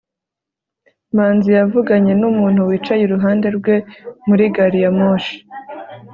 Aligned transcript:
manzi 1.15 1.49
yavuganye 1.57 2.11
numuntu 2.21 2.59
wicaye 2.69 3.01
iruhande 3.03 3.47
rwe 3.57 3.75
muri 4.27 4.43
gari 4.55 4.79
ya 4.83 4.91
moshi 4.99 5.35